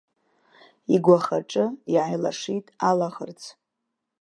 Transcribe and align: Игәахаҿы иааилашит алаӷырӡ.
Игәахаҿы 0.93 1.65
иааилашит 1.93 2.65
алаӷырӡ. 2.89 3.41